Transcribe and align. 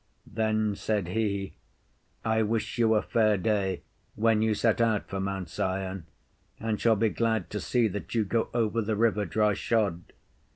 Then 0.25 0.73
said 0.75 1.09
he, 1.09 1.53
I 2.25 2.41
wish 2.41 2.79
you 2.79 2.95
a 2.95 3.03
fair 3.03 3.37
day 3.37 3.83
when 4.15 4.41
you 4.41 4.55
set 4.55 4.81
out 4.81 5.07
for 5.07 5.19
Mount 5.19 5.47
Sion, 5.47 6.07
and 6.59 6.81
shall 6.81 6.95
be 6.95 7.09
glad 7.09 7.51
to 7.51 7.59
see 7.59 7.87
that 7.87 8.15
you 8.15 8.25
go 8.25 8.49
over 8.51 8.81
the 8.81 8.95
river 8.95 9.25
dry 9.25 9.53
shod. 9.53 10.13